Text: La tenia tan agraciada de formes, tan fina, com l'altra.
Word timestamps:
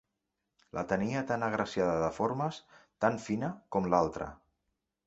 La 0.77 0.83
tenia 0.93 1.21
tan 1.33 1.45
agraciada 1.49 2.01
de 2.05 2.09
formes, 2.17 2.61
tan 3.07 3.21
fina, 3.29 3.53
com 3.77 3.93
l'altra. 3.95 4.35